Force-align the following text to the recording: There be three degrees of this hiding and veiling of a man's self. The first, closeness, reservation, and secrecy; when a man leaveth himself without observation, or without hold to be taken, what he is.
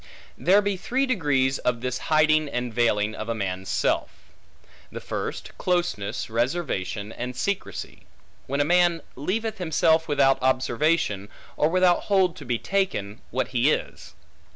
There 0.35 0.63
be 0.63 0.77
three 0.77 1.05
degrees 1.05 1.59
of 1.59 1.81
this 1.81 1.99
hiding 2.09 2.49
and 2.49 2.73
veiling 2.73 3.13
of 3.13 3.29
a 3.29 3.35
man's 3.35 3.69
self. 3.69 4.09
The 4.91 4.99
first, 4.99 5.55
closeness, 5.59 6.27
reservation, 6.27 7.11
and 7.11 7.35
secrecy; 7.35 8.07
when 8.47 8.61
a 8.61 8.65
man 8.65 9.03
leaveth 9.15 9.59
himself 9.59 10.07
without 10.07 10.41
observation, 10.41 11.29
or 11.55 11.69
without 11.69 12.05
hold 12.05 12.35
to 12.37 12.45
be 12.45 12.57
taken, 12.57 13.21
what 13.29 13.49
he 13.49 13.69
is. 13.69 14.15